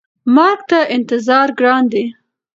[0.35, 2.05] مرګ ته انتظار ګران دی.